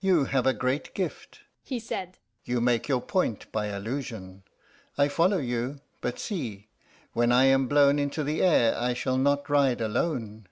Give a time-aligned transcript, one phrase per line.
[0.00, 4.42] "You have a great gift," he said; "you make your point by allusion.
[4.98, 5.78] I follow you.
[6.00, 6.66] But see:
[7.12, 10.48] when I am blown into the air I shall not ride alone.